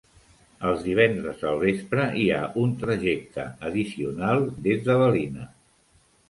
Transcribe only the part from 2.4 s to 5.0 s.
un trajecte addicional des de